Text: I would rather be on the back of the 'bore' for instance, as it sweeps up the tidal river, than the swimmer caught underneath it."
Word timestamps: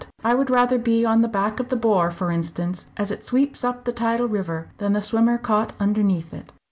I 0.23 0.33
would 0.33 0.49
rather 0.49 0.79
be 0.79 1.05
on 1.05 1.21
the 1.21 1.27
back 1.27 1.59
of 1.59 1.69
the 1.69 1.75
'bore' 1.75 2.09
for 2.09 2.31
instance, 2.31 2.87
as 2.97 3.11
it 3.11 3.23
sweeps 3.23 3.63
up 3.63 3.83
the 3.83 3.91
tidal 3.93 4.27
river, 4.27 4.69
than 4.79 4.93
the 4.93 5.03
swimmer 5.03 5.37
caught 5.37 5.73
underneath 5.79 6.33
it." 6.33 6.51